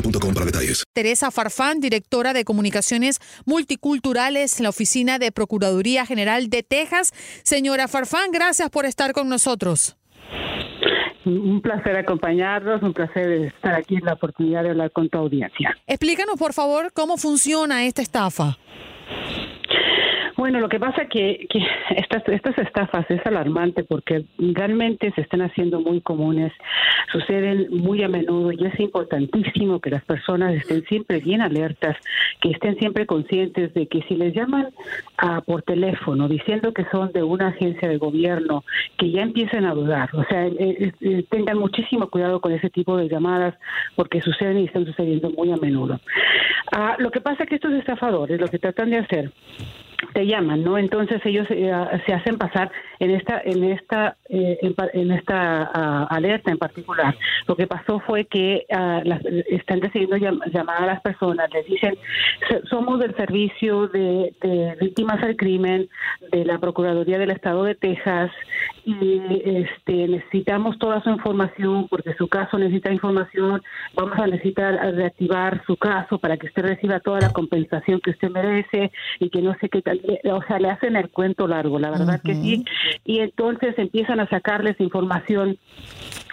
[0.00, 0.84] boostmobile.com para detalles.
[0.92, 7.12] Teresa Farfán, directora de Comunicaciones Multiculturales en la Oficina de Procuraduría General de Texas.
[7.42, 9.96] Señora Farfán, gracias por estar con nosotros.
[11.24, 15.76] Un placer acompañarlos, un placer estar aquí en la oportunidad de hablar con tu audiencia.
[15.86, 18.56] Explícanos, por favor, cómo funciona esta estafa.
[20.38, 21.58] Bueno, lo que pasa que, que
[21.96, 26.52] estas, estas estafas es alarmante porque realmente se están haciendo muy comunes,
[27.10, 31.96] suceden muy a menudo y es importantísimo que las personas estén siempre bien alertas,
[32.40, 34.68] que estén siempre conscientes de que si les llaman
[35.44, 38.62] por teléfono diciendo que son de una agencia de gobierno,
[38.96, 42.96] que ya empiecen a dudar, o sea, eh, eh, tengan muchísimo cuidado con ese tipo
[42.96, 43.56] de llamadas
[43.96, 45.98] porque suceden y están sucediendo muy a menudo.
[46.70, 49.32] Ah, lo que pasa que estos estafadores lo que tratan de hacer
[50.14, 50.78] te llaman, ¿no?
[50.78, 51.72] Entonces ellos eh,
[52.06, 52.70] se hacen pasar
[53.00, 57.16] en esta en esta eh, en, en esta ah, alerta en particular.
[57.46, 61.66] Lo que pasó fue que ah, las- están recibiendo llam- llamadas a las personas, les
[61.66, 61.96] dicen
[62.48, 65.88] "So- somos del servicio de, de víctimas del crimen
[66.30, 68.30] de la Procuraduría del Estado de Texas
[68.84, 73.62] y este necesitamos toda su información porque su caso necesita información.
[73.94, 78.30] Vamos a necesitar reactivar su caso para que usted reciba toda la compensación que usted
[78.30, 78.90] merece
[79.20, 80.00] y que no sé qué tal.
[80.32, 82.64] O sea, le hacen el cuento largo, la verdad que sí.
[83.04, 85.58] Y entonces empiezan a sacarles información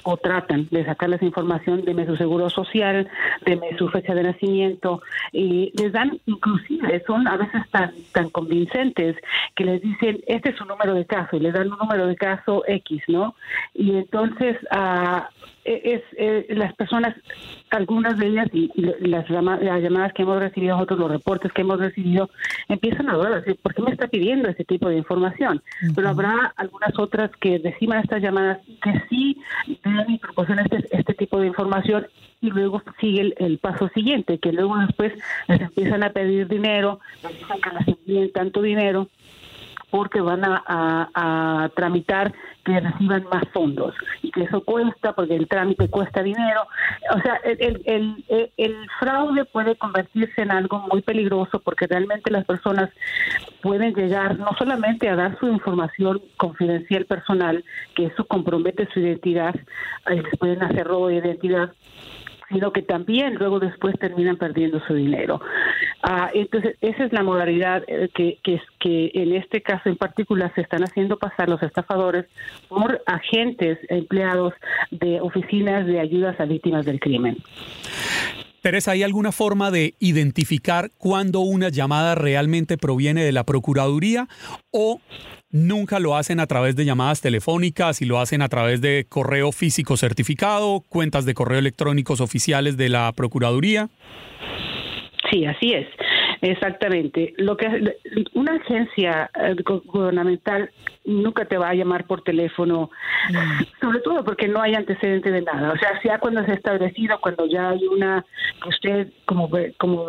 [0.06, 3.10] o tratan de sacarles información de su seguro social,
[3.46, 5.02] de su fecha de nacimiento
[5.32, 9.18] y les dan inclusive son a veces tan tan convincentes
[9.56, 12.16] que les dicen este es su número de caso y les dan un número de
[12.16, 13.36] caso X, ¿no?
[13.74, 15.30] Y entonces ah,
[15.66, 17.16] es, eh, las personas
[17.72, 21.52] algunas de ellas y, y las, llama- las llamadas que hemos recibido nosotros los reportes
[21.52, 22.30] que hemos recibido
[22.70, 25.62] empiezan a dudar ¿por qué me está pidiendo ese tipo de información?
[25.96, 29.38] Pero habrá algunas otras que reciban estas llamadas que sí
[29.84, 32.08] dan y proporcionan este, este tipo de información
[32.42, 35.14] y luego sigue el, el paso siguiente, que luego después
[35.48, 39.08] les empiezan a pedir dinero, les dicen que les envíen tanto dinero
[39.96, 42.34] porque van a, tramitar
[42.66, 46.68] que reciban más fondos y que eso cuesta porque el trámite cuesta dinero.
[47.16, 52.30] O sea, el, el, el- el- fraude puede convertirse en algo muy peligroso porque realmente
[52.30, 52.90] las personas
[53.62, 57.64] pueden llegar no solamente a dar su información confidencial personal,
[57.96, 59.56] que eso compromete su identidad,
[60.12, 61.72] eh, pueden hacer robo de identidad,
[62.50, 65.42] sino que también luego después terminan perdiendo su dinero.
[66.04, 70.52] Ah, entonces, esa es la modalidad eh, que, que, que en este caso en particular
[70.56, 72.26] se están haciendo pasar los estafadores
[72.68, 74.54] por agentes empleados
[74.92, 77.38] de oficinas de ayudas a víctimas del crimen.
[78.66, 84.28] Teresa, ¿hay alguna forma de identificar cuándo una llamada realmente proviene de la Procuraduría
[84.72, 85.00] o
[85.52, 89.52] nunca lo hacen a través de llamadas telefónicas y lo hacen a través de correo
[89.52, 93.90] físico certificado, cuentas de correo electrónicos oficiales de la Procuraduría?
[95.30, 95.86] Sí, así es.
[96.42, 97.34] Exactamente.
[97.38, 97.96] Lo que
[98.34, 99.56] una agencia eh,
[99.86, 100.70] gubernamental
[101.06, 102.90] nunca te va a llamar por teléfono,
[103.80, 105.72] sobre todo porque no hay antecedente de nada.
[105.72, 108.26] O sea, sea cuando se ha establecido, cuando ya hay una,
[108.68, 110.08] usted como como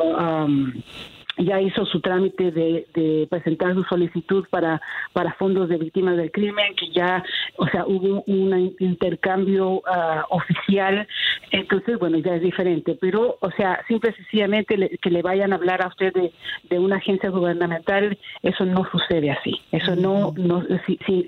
[1.39, 4.81] ya hizo su trámite de, presentar su solicitud para,
[5.13, 7.23] para fondos de víctimas del crimen, que ya,
[7.57, 11.07] o sea, hubo un intercambio ah, oficial,
[11.51, 12.97] entonces, bueno, ya es diferente.
[13.01, 16.97] Pero, o sea, simple y sencillamente que le vayan a hablar a usted de, una
[16.97, 19.61] agencia gubernamental, eso no sucede así.
[19.73, 20.63] Eso no, no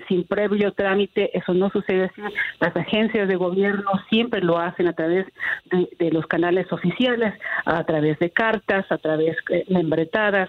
[0.07, 2.21] sin, previo trámite, eso no sucede así.
[2.59, 5.25] Las agencias de gobierno siempre lo hacen a través
[5.71, 7.33] de, los canales oficiales,
[7.65, 9.65] a través de cartas, a través de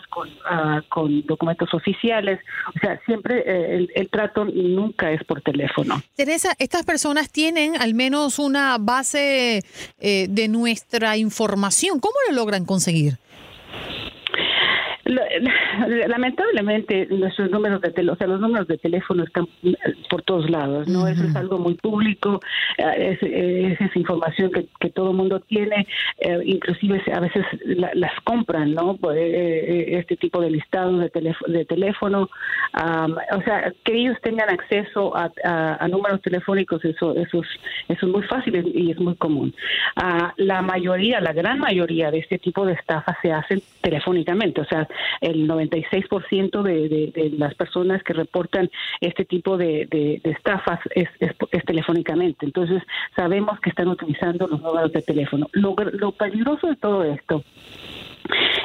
[0.08, 2.40] con, uh, con documentos oficiales.
[2.74, 6.02] O sea, siempre eh, el, trato nunca es por teléfono.
[6.14, 9.62] Teresa, estas personas tienen al menos una base
[9.98, 12.00] eh, de nuestra información.
[12.00, 13.18] ¿Cómo lo logran conseguir?
[16.08, 19.74] lamentablemente nuestros números de teléfono, o sea, los números de teléfono están eh,
[20.08, 21.06] por todos lados, ¿no?
[21.08, 22.40] Eso es algo muy público,
[22.78, 25.86] eh, es, esa información que, que todo el mundo tiene,
[26.18, 27.44] eh, inclusive a veces
[27.94, 28.98] las compran, ¿no?
[29.10, 35.30] este tipo de listados de, teléfono, de teléfono, o sea, que ellos tengan acceso a,
[35.88, 37.48] números telefónicos, eso, eso, es,
[37.88, 39.54] eso es muy fácil y es muy común.
[39.96, 44.64] Ah, la mayoría, la gran mayoría de este tipo de estafas se hacen telefónicamente, o
[44.66, 44.86] sea,
[45.20, 48.70] el 96% de, de, de las personas que reportan
[49.00, 52.46] este tipo de, de estafas es, es, telefónicamente.
[52.46, 52.82] Entonces,
[53.16, 55.46] sabemos que están utilizando los números de teléfono.
[55.52, 57.44] Lo, lo peligroso de todo esto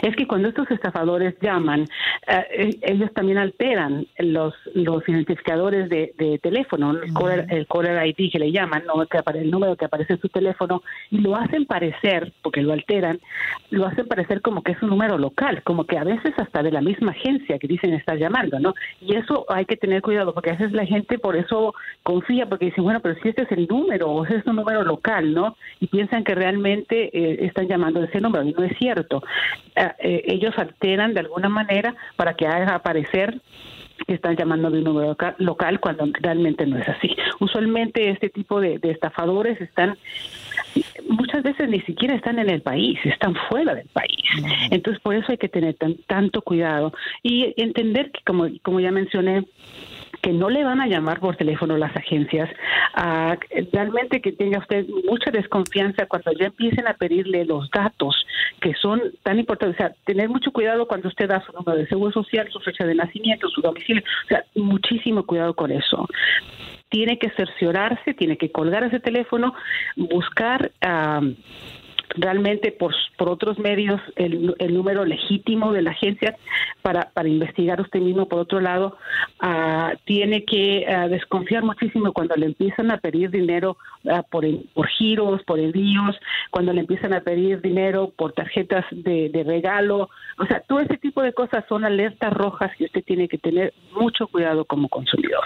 [0.02, 1.88] es que cuando estos estafadores llaman,
[2.28, 8.40] eh, ellos también alteran los los identificadores de, teléfono, el caller, el caller, ID que
[8.40, 9.06] le llaman, ¿no?
[9.06, 13.20] que el número que aparece en su teléfono, y lo hacen parecer, porque lo alteran,
[13.70, 16.72] lo hacen parecer como que es un número local, como que a veces hasta de
[16.72, 18.74] la misma agencia que dicen estar llamando, ¿no?
[19.02, 21.74] Y eso hay que tener cuidado, porque a veces la gente por eso
[22.04, 24.84] confía, porque dicen, bueno, pero si este es el número, o ese es un número
[24.84, 25.56] local, ¿no?
[25.80, 29.24] Y piensan que realmente eh, están llamando ese número, y no es cierto.
[29.76, 33.42] Eh, eh, ellos alteran de alguna manera para que haga aparecer
[34.08, 37.16] que están llamando de un número local, cuando realmente no es así.
[37.40, 39.98] Usualmente este tipo de, estafadores están
[41.08, 44.12] muchas veces ni siquiera están en el país, están fuera del país.
[44.70, 45.76] Entonces, por eso hay que tener
[46.08, 46.94] tanto cuidado
[47.24, 49.46] y entender que, como, como ya mencioné,
[50.26, 52.50] que no le van a llamar por teléfono las agencias,
[53.72, 58.26] realmente que tenga usted mucha desconfianza cuando ya empiecen a pedirle los datos
[58.60, 61.86] que son tan importantes, o sea, tener mucho cuidado cuando usted da su número de
[61.86, 66.08] seguro social, su fecha de nacimiento, su domicilio, o sea, muchísimo cuidado con eso.
[66.90, 69.54] Tiene que cerciorarse, tiene que colgar ese teléfono,
[69.96, 70.72] buscar
[72.10, 76.36] realmente por, por otros medios el, el, número legítimo de la agencia
[76.82, 78.28] para, para investigar usted mismo.
[78.28, 78.98] Por otro lado,
[79.42, 84.88] uh, tiene que uh, desconfiar muchísimo cuando le empiezan a pedir dinero uh, por, por
[84.88, 86.16] giros, por envíos,
[86.52, 90.10] cuando le empiezan a pedir dinero por tarjetas de, de regalo.
[90.38, 93.74] O sea, todo ese tipo de cosas son alertas rojas que usted tiene que tener
[93.94, 95.44] mucho cuidado como consumidor.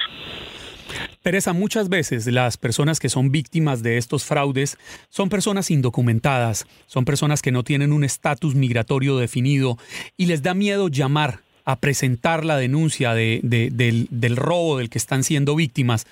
[1.22, 4.78] Teresa, muchas veces las personas que son víctimas de estos fraudes
[5.10, 9.78] son personas indocumentadas, son personas que no tienen un estatus migratorio definido
[10.16, 15.26] y les da miedo llamar a presentar la denuncia de, del, robo del que están
[15.26, 16.08] siendo víctimas.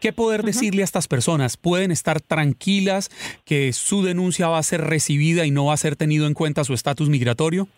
[0.00, 1.56] ¿Qué poder decirle a estas personas?
[1.56, 3.08] ¿Pueden estar tranquilas
[3.44, 6.64] que su denuncia va a ser recibida y no va a ser tenido en cuenta
[6.64, 7.68] su estatus migratorio?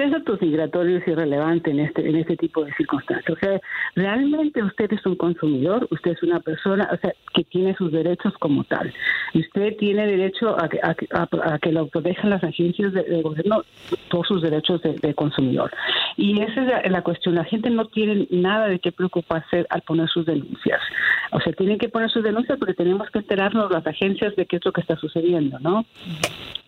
[0.00, 3.36] El estatus migratorio es irrelevante en este, en este tipo de circunstancias.
[3.36, 3.60] O sea,
[3.94, 8.32] realmente usted es un consumidor, usted es una persona o sea, que tiene sus derechos
[8.38, 8.94] como tal.
[9.34, 10.70] Usted tiene derecho a,
[11.12, 13.62] a, que lo protejan las agencias de, gobierno
[14.08, 15.70] todos sus derechos de, consumidor.
[16.16, 17.34] Y esa es la, cuestión.
[17.34, 20.80] La gente no tiene nada de qué preocuparse al poner sus denuncias.
[21.32, 24.56] O sea, tienen que poner sus denuncias porque tenemos que enterarnos las agencias de qué
[24.56, 25.84] es lo que está sucediendo, ¿no?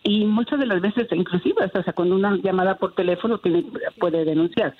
[0.03, 3.63] Y muchas de las veces, inclusive, hasta cuando una llamada por teléfono tiene,
[3.99, 4.75] puede denunciar.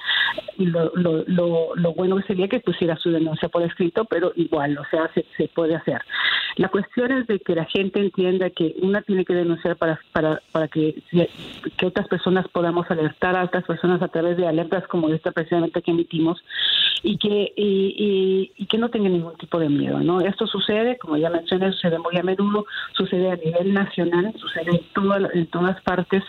[0.57, 4.85] Lo, lo, lo, lo, bueno sería que pusiera su denuncia por escrito, pero igual, o
[4.91, 6.01] sea, se, se puede hacer.
[6.57, 10.41] La cuestión es de que la gente entienda que una tiene que denunciar para, para,
[10.51, 11.01] para que,
[11.77, 15.81] que otras personas podamos alertar a otras personas a través de alertas como esta precisamente
[15.81, 16.43] que emitimos
[17.03, 19.99] y que, y, y, que no tengan ningún tipo de miedo.
[19.99, 20.21] ¿no?
[20.21, 24.81] Esto sucede, como ya mencioné, sucede muy a menudo, sucede a nivel nacional, sucede en
[24.93, 26.23] todo en todas partes.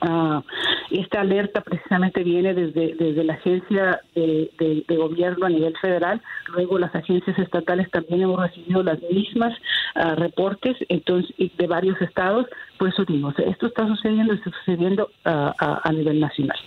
[0.00, 0.42] Uh,
[0.90, 6.92] esta alerta precisamente viene desde, desde la agencia de, gobierno a nivel federal, luego las
[6.92, 9.56] agencias estatales también hemos recibido las mismas
[9.94, 12.46] uh, reportes entonces de varios estados
[12.78, 16.58] por eso digo, esto está sucediendo, está sucediendo a, a nivel nacional.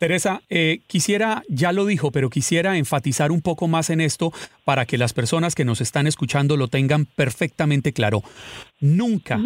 [0.00, 4.32] Teresa, eh, quisiera, ya lo dijo, pero quisiera enfatizar un poco más en esto
[4.64, 8.22] para que las personas que nos están escuchando lo tengan perfectamente claro.
[8.80, 9.38] Nunca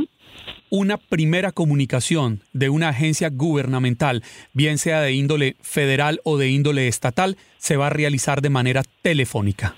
[0.71, 6.87] una primera comunicación de una agencia gubernamental, bien sea de índole federal o de índole
[6.87, 9.75] estatal, se va a realizar de manera telefónica.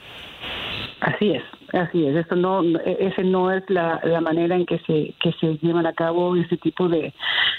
[1.01, 1.56] Así es.
[1.73, 5.59] Así es, esto no, ese no es la, la manera en que se que se
[5.59, 7.13] llevan a cabo este tipo de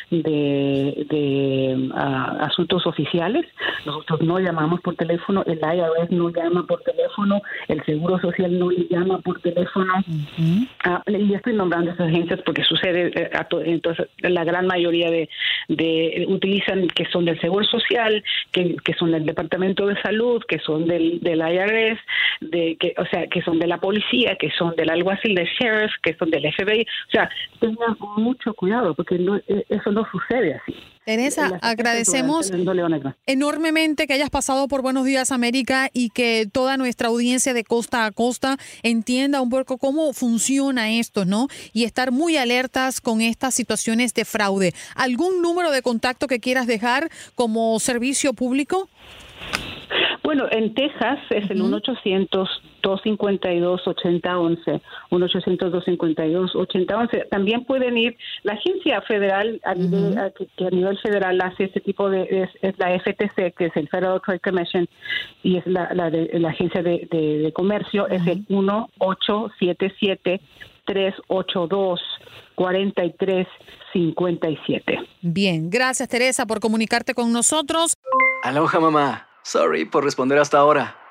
[0.09, 3.45] de, ah, asuntos oficiales.
[3.85, 8.69] Nosotros no llamamos por teléfono, el IRS no llama por teléfono, el Seguro Social no
[8.69, 9.93] le llama por teléfono.
[10.85, 13.29] Ah, y estoy nombrando esas agencias porque sucede, eh,
[13.65, 15.29] entonces la gran mayoría de,
[15.67, 20.59] de utilizan que son del Seguro Social, que, que son del Departamento de Salud, que
[20.59, 21.99] son del, del IRS,
[22.39, 23.96] de que, o sea, que son de la policía
[24.39, 26.81] que son del alguacil de sheriff, que son del FBI.
[26.81, 30.75] O sea, tengan mucho cuidado porque no, e, eso no sucede así.
[31.05, 32.51] Teresa, agradecemos
[33.25, 38.05] enormemente que hayas pasado por Buenos Días América y que toda nuestra audiencia de costa
[38.05, 41.47] a costa entienda un poco cómo funciona esto, ¿no?
[41.71, 44.73] Y estar muy alertas con estas situaciones de fraude.
[44.95, 48.89] ¿Algún número de contacto que quieras dejar como servicio público?
[50.23, 51.59] Bueno, en Texas es el
[52.87, 57.29] 1-800-252-8011, 1-800-252-8011.
[57.29, 60.15] También pueden ir, la agencia federal a nivel,
[60.57, 64.21] que, a nivel federal hace este tipo de, es, la FTC, que es el Federal
[64.25, 64.87] Trade Commission,
[65.43, 70.39] y es la, la, la agencia de, comercio, es el 1-877.
[70.85, 71.99] 382
[72.55, 74.99] 4357.
[75.21, 77.97] Bien, gracias Teresa por comunicarte con nosotros.
[78.43, 79.27] Aloha mamá.
[79.43, 80.95] Sorry por responder hasta ahora.